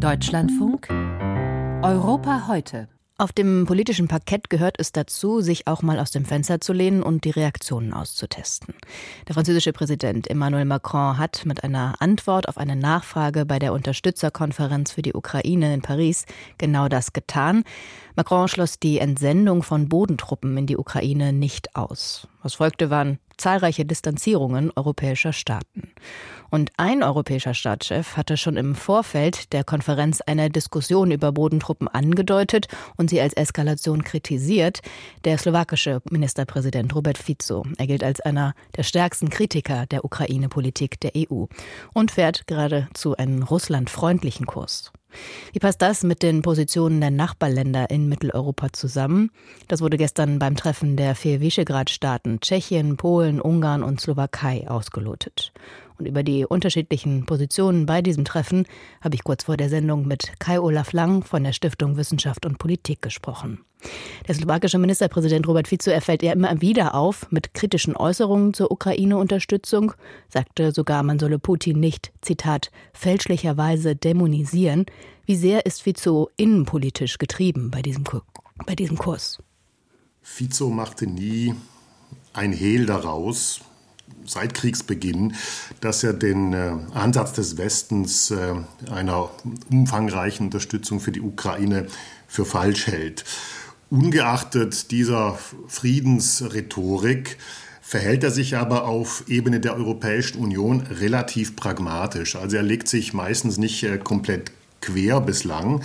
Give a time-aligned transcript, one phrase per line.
[0.00, 0.88] Deutschlandfunk
[1.82, 2.88] Europa heute.
[3.18, 7.02] Auf dem politischen Parkett gehört es dazu, sich auch mal aus dem Fenster zu lehnen
[7.02, 8.72] und die Reaktionen auszutesten.
[9.28, 14.90] Der französische Präsident Emmanuel Macron hat mit einer Antwort auf eine Nachfrage bei der Unterstützerkonferenz
[14.90, 16.24] für die Ukraine in Paris
[16.56, 17.64] genau das getan.
[18.16, 22.26] Macron schloss die Entsendung von Bodentruppen in die Ukraine nicht aus.
[22.42, 25.90] Was folgte, waren zahlreiche Distanzierungen europäischer Staaten.
[26.50, 32.66] Und ein europäischer Staatschef hatte schon im Vorfeld der Konferenz eine Diskussion über Bodentruppen angedeutet
[32.96, 34.80] und sie als Eskalation kritisiert,
[35.24, 37.64] der slowakische Ministerpräsident Robert Fico.
[37.78, 41.46] Er gilt als einer der stärksten Kritiker der Ukraine-Politik der EU
[41.94, 44.92] und fährt geradezu einen russlandfreundlichen Kurs.
[45.52, 49.30] Wie passt das mit den Positionen der Nachbarländer in Mitteleuropa zusammen?
[49.68, 55.52] Das wurde gestern beim Treffen der vier Visegrad-Staaten Tschechien, Polen, Ungarn und Slowakei ausgelotet.
[56.00, 58.64] Und über die unterschiedlichen Positionen bei diesem Treffen
[59.02, 63.02] habe ich kurz vor der Sendung mit Kai-Olaf Lang von der Stiftung Wissenschaft und Politik
[63.02, 63.60] gesprochen.
[64.26, 69.92] Der slowakische Ministerpräsident Robert Fico erfällt ja immer wieder auf mit kritischen Äußerungen zur Ukraine-Unterstützung,
[70.30, 74.86] sagte sogar, man solle Putin nicht, Zitat, fälschlicherweise dämonisieren.
[75.26, 78.04] Wie sehr ist Fico innenpolitisch getrieben bei diesem,
[78.66, 79.38] bei diesem Kurs?
[80.22, 81.54] Fico machte nie
[82.32, 83.60] ein Hehl daraus,
[84.26, 85.34] seit Kriegsbeginn,
[85.80, 88.54] dass er den äh, Ansatz des Westens äh,
[88.90, 89.30] einer
[89.70, 91.86] umfangreichen Unterstützung für die Ukraine
[92.28, 93.24] für falsch hält.
[93.90, 95.36] Ungeachtet dieser
[95.66, 97.38] Friedensrhetorik
[97.82, 102.36] verhält er sich aber auf Ebene der Europäischen Union relativ pragmatisch.
[102.36, 105.82] Also er legt sich meistens nicht äh, komplett quer bislang.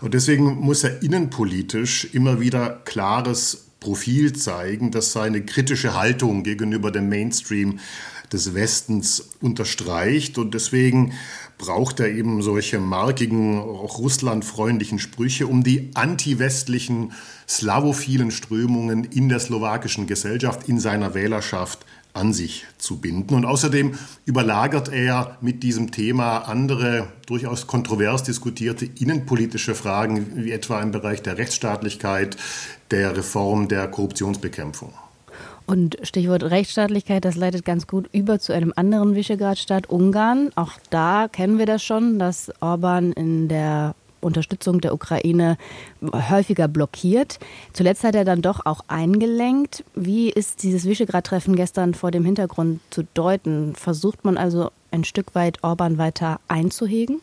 [0.00, 6.90] Und deswegen muss er innenpolitisch immer wieder klares Profil zeigen, das seine kritische Haltung gegenüber
[6.90, 7.80] dem Mainstream
[8.32, 10.38] des Westens unterstreicht.
[10.38, 11.12] Und deswegen
[11.58, 17.12] braucht er eben solche markigen, auch russlandfreundlichen Sprüche, um die anti-westlichen,
[17.46, 23.34] slawophilen Strömungen in der slowakischen Gesellschaft, in seiner Wählerschaft an sich zu binden.
[23.34, 23.94] Und außerdem
[24.24, 31.22] überlagert er mit diesem Thema andere durchaus kontrovers diskutierte innenpolitische Fragen, wie etwa im Bereich
[31.22, 32.36] der Rechtsstaatlichkeit,
[32.90, 34.92] der Reform der Korruptionsbekämpfung.
[35.66, 40.50] Und Stichwort Rechtsstaatlichkeit, das leitet ganz gut über zu einem anderen Visegrad-Staat, Ungarn.
[40.56, 45.56] Auch da kennen wir das schon, dass Orban in der Unterstützung der Ukraine
[46.02, 47.38] häufiger blockiert.
[47.72, 49.84] Zuletzt hat er dann doch auch eingelenkt.
[49.94, 53.74] Wie ist dieses Visegrad-Treffen gestern vor dem Hintergrund zu deuten?
[53.74, 57.20] Versucht man also ein Stück weit Orban weiter einzuhegen?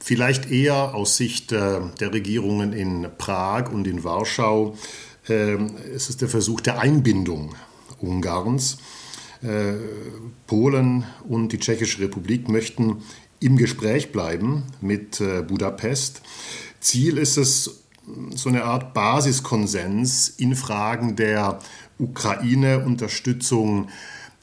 [0.00, 4.74] Vielleicht eher aus Sicht äh, der Regierungen in Prag und in Warschau.
[5.28, 7.54] Ähm, es ist der Versuch der Einbindung
[8.00, 8.78] Ungarns.
[9.42, 9.74] Äh,
[10.46, 13.02] Polen und die Tschechische Republik möchten
[13.40, 16.22] im Gespräch bleiben mit äh, Budapest.
[16.80, 17.84] Ziel ist es,
[18.34, 21.58] so eine Art Basiskonsens in Fragen der
[21.98, 23.88] Ukraine-Unterstützung ähm,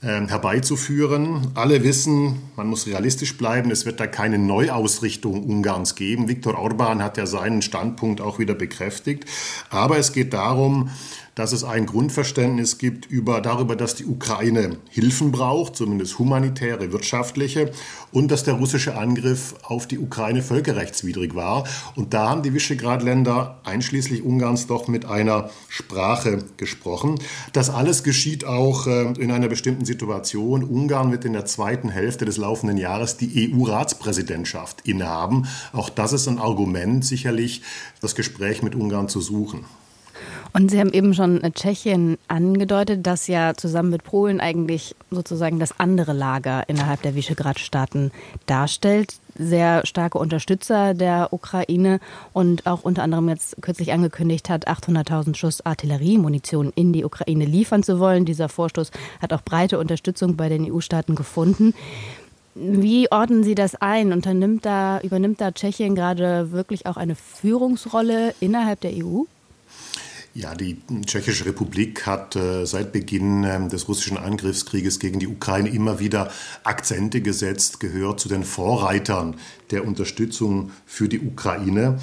[0.01, 1.47] herbeizuführen.
[1.55, 6.27] Alle wissen, man muss realistisch bleiben, es wird da keine Neuausrichtung Ungarns geben.
[6.27, 9.25] Viktor Orban hat ja seinen Standpunkt auch wieder bekräftigt.
[9.69, 10.91] Aber es geht darum,
[11.37, 17.71] dass es ein Grundverständnis gibt über, darüber, dass die Ukraine Hilfen braucht, zumindest humanitäre, wirtschaftliche,
[18.11, 21.65] und dass der russische Angriff auf die Ukraine völkerrechtswidrig war.
[21.95, 27.19] Und da haben die Visegrad-Länder, einschließlich Ungarns, doch mit einer Sprache gesprochen.
[27.53, 30.63] Das alles geschieht auch äh, in einer bestimmten Situation.
[30.63, 35.47] Ungarn wird in der zweiten Hälfte des laufenden Jahres die EU-Ratspräsidentschaft innehaben.
[35.73, 37.63] Auch das ist ein Argument, sicherlich
[38.01, 39.65] das Gespräch mit Ungarn zu suchen.
[40.53, 45.79] Und Sie haben eben schon Tschechien angedeutet, das ja zusammen mit Polen eigentlich sozusagen das
[45.79, 48.11] andere Lager innerhalb der Visegrad-Staaten
[48.45, 49.15] darstellt.
[49.37, 51.99] Sehr starke Unterstützer der Ukraine
[52.33, 57.83] und auch unter anderem jetzt kürzlich angekündigt hat, 800.000 Schuss Artilleriemunition in die Ukraine liefern
[57.83, 58.25] zu wollen.
[58.25, 58.91] Dieser Vorstoß
[59.21, 61.75] hat auch breite Unterstützung bei den EU-Staaten gefunden.
[62.55, 64.11] Wie ordnen Sie das ein?
[64.11, 69.25] Unternimmt da, übernimmt da Tschechien gerade wirklich auch eine Führungsrolle innerhalb der EU?
[70.37, 75.67] Ja, die Tschechische Republik hat äh, seit Beginn äh, des russischen Angriffskrieges gegen die Ukraine
[75.67, 76.29] immer wieder
[76.63, 79.37] Akzente gesetzt, gehört zu den Vorreitern
[79.71, 81.97] der Unterstützung für die Ukraine.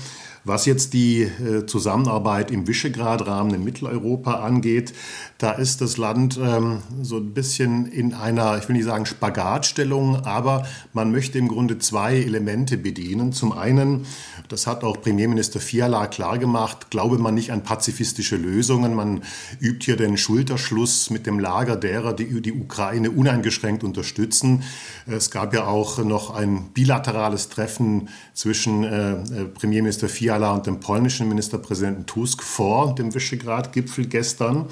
[0.46, 4.92] Was jetzt die äh, Zusammenarbeit im Visegrad-Rahmen in Mitteleuropa angeht,
[5.38, 10.26] da ist das Land ähm, so ein bisschen in einer, ich will nicht sagen Spagatstellung,
[10.26, 13.32] aber man möchte im Grunde zwei Elemente bedienen.
[13.32, 14.04] Zum einen,
[14.48, 18.94] das hat auch Premierminister Fiala klargemacht, glaube man nicht an pazifistische Lösungen.
[18.94, 19.22] Man
[19.60, 24.62] übt hier den Schulterschluss mit dem Lager derer, die die Ukraine uneingeschränkt unterstützen.
[25.06, 30.66] Es gab ja auch noch ein bilaterales Treffen zwischen äh, äh Premierminister Fiala Fiala und
[30.66, 34.66] dem polnischen Ministerpräsidenten Tusk vor dem Visegrad-Gipfel gestern.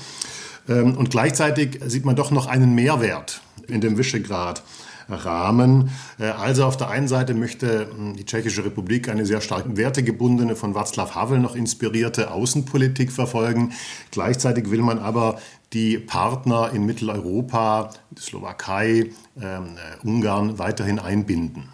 [0.69, 4.63] Ähm, und gleichzeitig sieht man doch noch einen Mehrwert in dem Visegrad.
[5.09, 5.91] Rahmen.
[6.19, 10.57] Äh, also auf der einen Seite möchte hm, die Tschechische Republik eine sehr stark wertegebundene,
[10.57, 13.73] von Václav Havel noch inspirierte Außenpolitik verfolgen.
[14.11, 15.39] Gleichzeitig will man aber
[15.73, 19.11] die Partner in Mitteleuropa, die Slowakei,
[19.41, 21.69] ähm, äh, Ungarn weiterhin einbinden.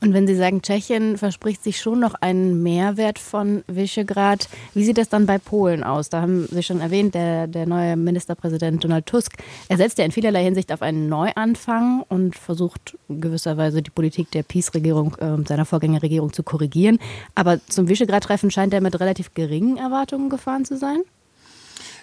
[0.00, 4.98] Und wenn Sie sagen, Tschechien verspricht sich schon noch einen Mehrwert von Visegrad, wie sieht
[4.98, 6.08] das dann bei Polen aus?
[6.08, 9.32] Da haben Sie schon erwähnt, der, der neue Ministerpräsident Donald Tusk,
[9.68, 14.42] er setzt ja in vielerlei Hinsicht auf einen Neuanfang und versucht gewisserweise die Politik der
[14.42, 16.98] PiS-Regierung, äh, seiner Vorgängerregierung zu korrigieren.
[17.34, 21.02] Aber zum Visegrad-Treffen scheint er mit relativ geringen Erwartungen gefahren zu sein?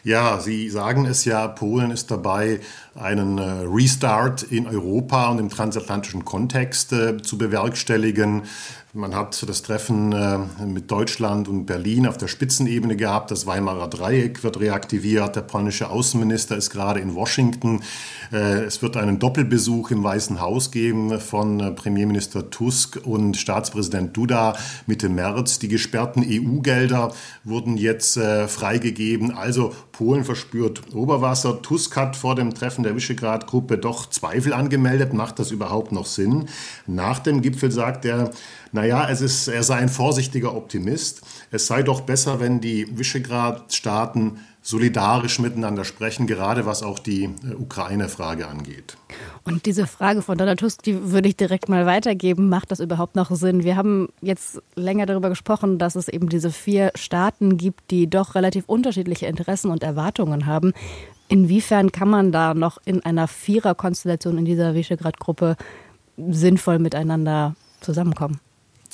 [0.04, 2.62] Ja, Sie sagen es ja, Polen ist dabei,
[2.96, 8.44] einen äh, Restart in Europa und im transatlantischen Kontext äh, zu bewerkstelligen.
[8.94, 13.30] Man hat das Treffen äh, mit Deutschland und Berlin auf der Spitzenebene gehabt.
[13.30, 15.36] Das Weimarer Dreieck wird reaktiviert.
[15.36, 17.83] Der polnische Außenminister ist gerade in Washington.
[18.33, 24.18] Äh, es wird einen Doppelbesuch im Weißen Haus geben von äh, Premierminister Tusk und Staatspräsident
[24.18, 24.56] Duda
[24.88, 25.59] Mitte März.
[25.59, 27.13] Die gesperrten EU-Gelder
[27.44, 29.31] wurden jetzt freigegeben.
[29.31, 31.62] Also Polen verspürt Oberwasser.
[31.62, 35.13] Tusk hat vor dem Treffen der Visegrad-Gruppe doch Zweifel angemeldet.
[35.13, 36.47] Macht das überhaupt noch Sinn?
[36.88, 38.31] Nach dem Gipfel sagt er,
[38.71, 41.21] naja, es ist, er sei ein vorsichtiger Optimist.
[41.51, 47.56] Es sei doch besser, wenn die Visegrad-Staaten solidarisch miteinander sprechen, gerade was auch die äh,
[47.57, 48.98] Ukraine-Frage angeht.
[49.44, 52.50] Und diese Frage von Donald Tusk, die würde ich direkt mal weitergeben.
[52.50, 53.63] Macht das überhaupt noch Sinn?
[53.63, 58.36] Wir haben jetzt länger darüber gesprochen, dass es eben diese vier Staaten gibt, die doch
[58.36, 60.74] relativ unterschiedliche Interessen und Erwartungen haben.
[61.30, 65.56] Inwiefern kann man da noch in einer Viererkonstellation in dieser Visegrad-Gruppe
[66.18, 68.39] sinnvoll miteinander zusammenkommen?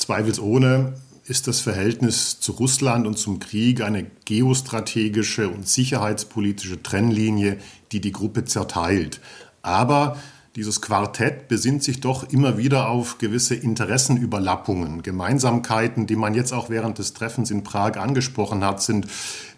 [0.05, 0.93] Zweifelsohne
[1.25, 7.57] ist das Verhältnis zu Russland und zum Krieg eine geostrategische und sicherheitspolitische Trennlinie,
[7.91, 9.19] die die Gruppe zerteilt.
[9.63, 10.17] Aber
[10.55, 15.01] dieses Quartett besinnt sich doch immer wieder auf gewisse Interessenüberlappungen.
[15.01, 19.07] Gemeinsamkeiten, die man jetzt auch während des Treffens in Prag angesprochen hat, sind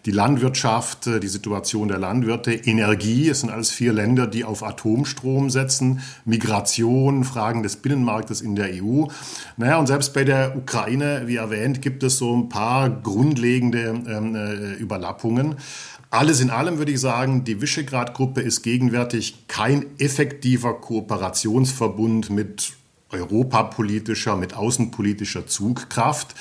[0.08, 4.64] die Landwirtschaft, äh, die Situation der Landwirte, Energie, es sind alles vier Länder, die auf
[4.64, 9.08] Atomstrom setzen, Migration, Fragen des Binnenmarktes in der EU.
[9.58, 14.36] Naja, und selbst bei der Ukraine, wie erwähnt, gibt es so ein paar grundlegende ähm,
[14.36, 15.56] äh, Überlappungen.
[16.10, 22.72] Alles in allem würde ich sagen, die Visegrad-Gruppe ist gegenwärtig kein effektiver Kooperationsverbund mit
[23.10, 26.34] europapolitischer, mit außenpolitischer Zugkraft.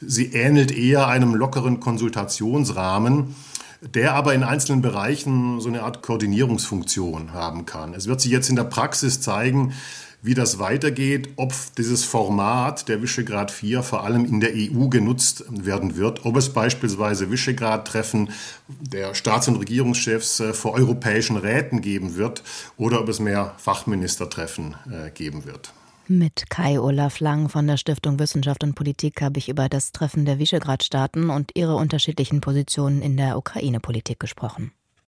[0.00, 3.34] Sie ähnelt eher einem lockeren Konsultationsrahmen,
[3.80, 7.94] der aber in einzelnen Bereichen so eine Art Koordinierungsfunktion haben kann.
[7.94, 9.72] Es wird sich jetzt in der Praxis zeigen,
[10.22, 15.44] wie das weitergeht, ob dieses Format der Visegrad 4 vor allem in der EU genutzt
[15.48, 18.30] werden wird, ob es beispielsweise Visegrad-Treffen
[18.66, 22.42] der Staats- und Regierungschefs äh, vor europäischen Räten geben wird
[22.76, 25.72] oder ob es mehr Fachministertreffen äh, geben wird.
[26.08, 30.24] Mit Kai Olaf Lang von der Stiftung Wissenschaft und Politik habe ich über das Treffen
[30.24, 34.70] der Visegrad-Staaten und ihre unterschiedlichen Positionen in der Ukraine-Politik gesprochen.